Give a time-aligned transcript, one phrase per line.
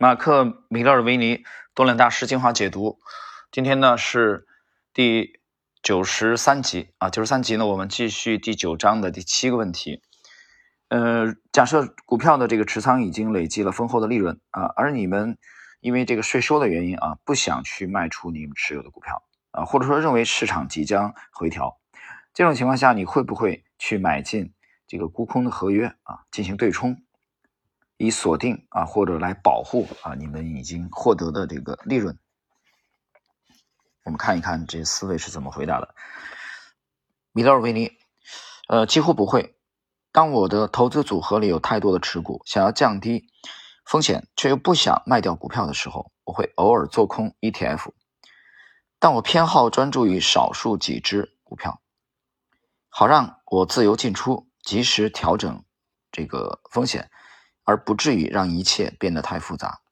[0.00, 1.42] 马克·米勒尔维尼
[1.74, 3.00] 多伦大师精华解读，
[3.50, 4.46] 今天呢是
[4.94, 5.40] 第
[5.82, 10.00] 九十三集啊，九十三集呢，我们继续第九章的第七个问题。
[10.88, 15.36] 呃，假设股票的这个持仓已经累积了丰厚的利润啊，而你们
[15.80, 21.80] 因为这个税收的原因啊，不想去卖出你们持有的股票啊，或者说认为市场即将回调，
[22.32, 24.54] 这种情况下，你会不会去买进
[24.86, 27.02] 这个沽空的合约啊，进行对冲？
[27.98, 32.16] 以锁定啊，或者来保护啊，你们已经获得的这个利润。
[34.04, 35.94] 我们看一看这四位是怎么回答的。
[37.32, 37.92] 米勒尔维尼，
[38.68, 39.56] 呃，几乎不会。
[40.12, 43.26] 当我的投资组合里有太多的持股，想要降低
[43.84, 47.90] 风险，却又不想卖掉股票的时候，我会偶尔做空 ETF。
[49.00, 51.82] 但我偏好专注于少数几只股票，
[52.88, 55.64] 好让我自由进出，及时调整
[56.10, 57.10] 这个风险。
[57.68, 59.82] 而不至于让一切变得太复杂。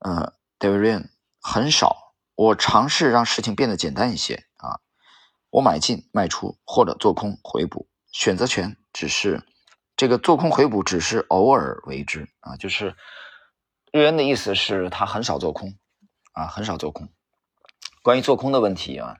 [0.00, 1.08] 呃，David，
[1.40, 4.80] 很少，我尝试让事情变得简单一些啊。
[5.48, 9.42] 我买进、卖出或者做空回补，选择权只是
[9.96, 12.54] 这个做空回补只是偶尔为之啊。
[12.58, 12.94] 就是
[13.90, 15.74] 日元的意思是他很少做空
[16.34, 17.08] 啊，很少做空。
[18.02, 19.16] 关于做空的问题啊，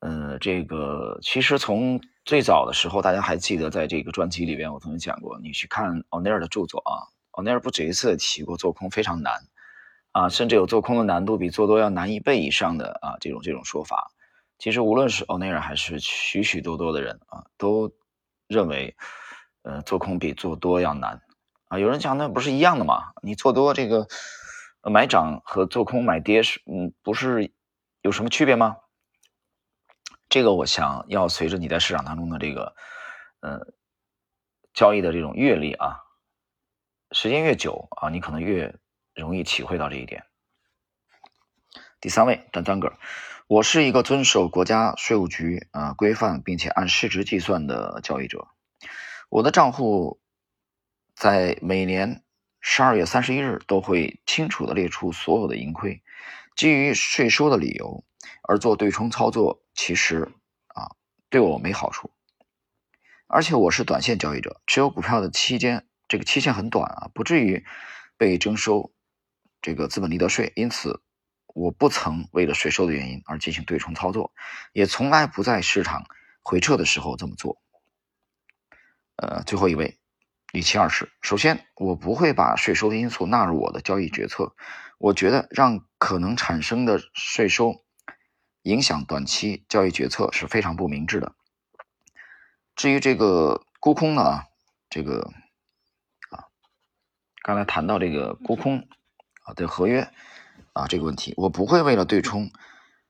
[0.00, 9.34] 呃，这个其实从最早的时候，大家还记得，在这个专辑里边，我曾经讲过，你去看奥尼尔的著作啊，奥尼尔不止一次提过做空非常难
[10.12, 14.10] 啊，甚至有做空的难度比做多要难一倍以上的啊这种这种说法。
[14.58, 17.92] 其实无论是奥尼尔还是许许多多的人啊，都
[18.48, 18.96] 认为，
[19.62, 21.20] 呃，做空比做多要难
[21.68, 21.78] 啊。
[21.78, 23.12] 有人讲那不是一样的吗？
[23.22, 24.08] 你做多这个
[24.80, 27.52] 买涨和做空买跌是嗯，不是
[28.00, 28.78] 有什么区别吗？
[30.30, 32.74] 这个我想要随着你在市场当中的这个，
[33.40, 33.60] 呃，
[34.72, 35.98] 交易的这种阅历啊，
[37.18, 38.74] 时间越久啊，你可能越
[39.14, 40.26] 容易体会到这一点。
[41.98, 42.92] 第三位，丹丹哥，
[43.46, 48.48] 我是一个遵守国家税务局啊规范并且按市值计算的交易者，
[49.30, 50.20] 我的账户
[51.14, 52.22] 在每年
[52.60, 56.02] 十二月三十一日都会清楚的列出所有的盈亏，
[56.54, 58.04] 基于税收的理由
[58.42, 59.64] 而做对冲操作。
[59.72, 60.30] 其实
[60.66, 60.90] 啊，
[61.30, 62.10] 对我没好处，
[63.26, 67.64] 而且我是短线交易者，持有股票的期间，这个期限很短啊，不至于
[68.16, 68.92] 被征收
[69.60, 70.52] 这个资本利得税。
[70.56, 71.00] 因此，
[71.46, 74.32] 我不曾为了税收的原因而进行对冲操作，
[74.72, 76.06] 也从来不在市场
[76.42, 77.60] 回撤的时候这么做。
[79.16, 79.98] 呃，最后一位
[80.52, 84.54] 李奇二世，首先，我不会把税收的因素纳入我的交易决策。
[84.98, 87.82] 我觉得让可能产生的税收。
[88.62, 91.36] 影响短期交易决策是非常不明智的。
[92.74, 94.42] 至于这个沽空呢，
[94.90, 95.32] 这个，
[97.46, 98.88] 刚才谈到这个沽空
[99.44, 100.10] 啊的合约
[100.72, 102.50] 啊这个问题，我不会为了对冲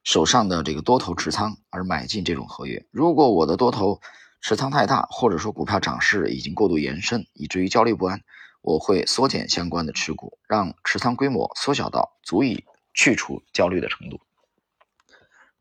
[0.05, 2.85] 手上的这个多头持仓而买进这种合约。
[2.91, 4.03] 如果我的多头
[4.43, 8.21] 持仓太大，或者说股票涨势已经过度延伸，以至于焦虑不安，
[8.61, 14.21] 我会缩减相关的持股，让持仓规模缩小到足以去除焦虑的程度。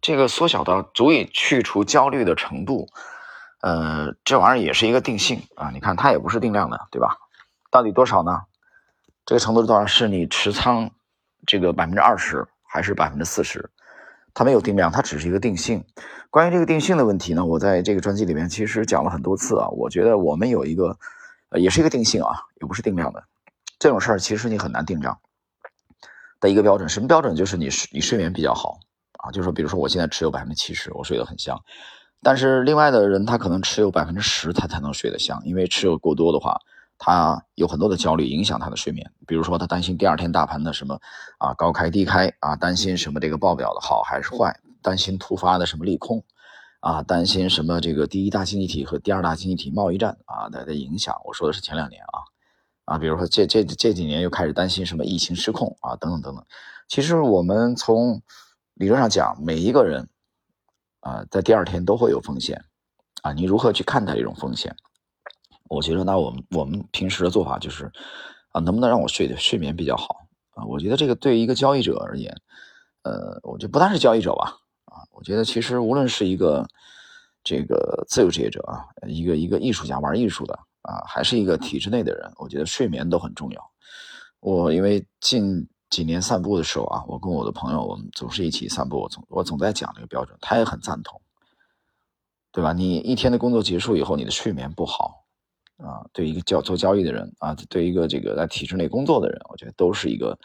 [0.01, 2.89] 这个缩小到足以去除焦虑的程度，
[3.61, 5.71] 呃，这玩意儿也是一个定性啊。
[5.71, 7.15] 你看它也不是定量的，对吧？
[7.71, 8.41] 到底多少呢？
[9.25, 9.85] 这个程度是多少？
[9.85, 10.91] 是你持仓
[11.45, 13.69] 这个百分之二十还是百分之四十？
[14.33, 15.83] 它没有定量，它只是一个定性。
[16.29, 19.67] 关于这个定性的问题呢，我在这个专辑里面其实讲了很多次啊。
[19.69, 20.97] 我觉得我们有一个，
[21.53, 23.23] 也是一个定性啊，也不是定量的。
[23.79, 25.19] 这种事儿其实你很难定账
[26.39, 27.35] 的一个标准，什么标准？
[27.35, 28.79] 就是你睡你睡眠比较好。
[29.13, 31.59] 啊，就是说，比如说，我现在持有百分之七十，我睡得很香，
[32.21, 36.59] 但是另外的人他可能持有百分之十，他才能睡得香，因为持有过多的话，
[36.97, 39.11] 他有很多的焦虑，影响他的睡眠。
[39.27, 40.99] 比如说，他担心第二天大盘的什么
[41.37, 46.23] 啊高开低开啊，担心什么这个报表的好还是坏，担心突发的什么利空
[46.79, 51.15] 啊，担心什么这个第一大经济体和第二大经济体贸易战啊的的影响。
[51.25, 52.23] 我说的是前两年啊
[52.85, 56.45] 啊，比如说这这这几年又开始担心什么疫情失控啊等等等等。
[56.87, 58.21] 其实我们从
[58.75, 60.07] 理论上讲，每一个人
[60.99, 62.63] 啊，在第二天都会有风险
[63.23, 63.33] 啊。
[63.33, 64.75] 你如何去看待这种风险？
[65.69, 67.91] 我觉得，那我们我们平时的做法就是
[68.51, 70.25] 啊，能不能让我睡睡眠比较好
[70.55, 70.63] 啊？
[70.65, 72.35] 我觉得这个对于一个交易者而言，
[73.03, 76.67] 呃，我觉得不单是交易者吧啊，我觉得其实无论是一个
[77.43, 83.71] 这个自由职业者啊，一个一个艺术家玩艺术的啊，还是一个体制内的人，我觉得睡眠都很重要。
[84.39, 85.67] 我因为近。
[85.91, 88.99] 几年散步的时候啊，我跟我的朋友，我们总是一起散步。
[88.99, 91.21] 我总我总在讲这个标准，他也很赞同，
[92.51, 92.73] 对吧？
[92.73, 95.24] 你一天的工作结束以后，你的睡眠不好，
[95.77, 100.37] 啊，对一个交做交易的人啊，对一个这个在体制内工作的人，我觉得都是一个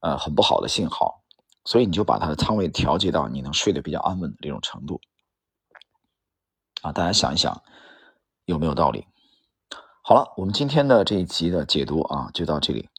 [0.00, 1.22] 呃很不好的信号。
[1.64, 5.00] 所以你就把他的仓位调节到你能睡得比较安稳的这种程度
[6.82, 7.62] 啊，大家想一想
[8.44, 9.06] 有没有道理？
[10.02, 12.90] 好了，我们今天的这一集的解读啊，就到这里。